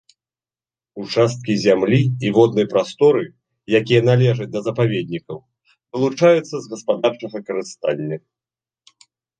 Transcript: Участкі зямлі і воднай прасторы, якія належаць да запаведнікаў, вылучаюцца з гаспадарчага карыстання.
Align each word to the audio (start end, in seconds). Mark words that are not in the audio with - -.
Участкі 1.01 1.53
зямлі 1.65 1.99
і 2.27 2.31
воднай 2.37 2.67
прасторы, 2.73 3.21
якія 3.81 4.01
належаць 4.09 4.51
да 4.55 4.59
запаведнікаў, 4.69 5.37
вылучаюцца 5.95 6.51
з 6.59 6.65
гаспадарчага 6.75 7.37
карыстання. 7.51 8.17